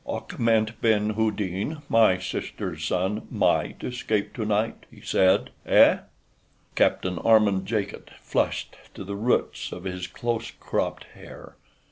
"Achmet 0.09 0.81
ben 0.81 1.11
Houdin, 1.11 1.83
my 1.87 2.17
sister's 2.17 2.83
son, 2.83 3.27
MIGHT 3.29 3.83
escape 3.83 4.33
tonight," 4.33 4.87
he 4.89 4.99
said. 4.99 5.51
"Eh?" 5.63 5.99
Captain 6.73 7.19
Armand 7.19 7.67
Jacot 7.67 8.09
flushed 8.19 8.77
to 8.95 9.03
the 9.03 9.15
roots 9.15 9.71
of 9.71 9.83
his 9.83 10.07
close 10.07 10.49
cropped 10.59 11.03
hair. 11.13 11.55